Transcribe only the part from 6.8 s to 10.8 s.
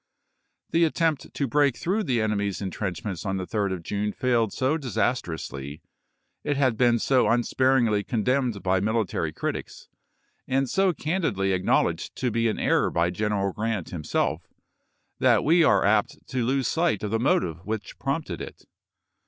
so unsparingly condemned by military critics, and